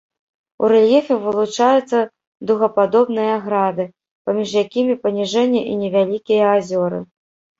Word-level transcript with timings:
У 0.65 0.67
рэльефе 0.71 1.15
вылучаюцца 1.25 1.99
дугападобныя 2.51 3.35
грады, 3.45 3.85
паміж 4.29 4.49
якімі 4.63 4.95
паніжэнні 5.03 5.61
і 5.75 5.79
невялікія 5.85 6.43
азёры. 6.57 6.99